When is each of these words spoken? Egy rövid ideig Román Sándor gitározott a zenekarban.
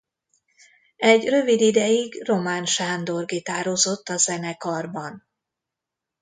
Egy 0.97 1.29
rövid 1.29 1.61
ideig 1.61 2.23
Román 2.27 2.65
Sándor 2.65 3.25
gitározott 3.25 4.09
a 4.09 4.17
zenekarban. 4.17 5.27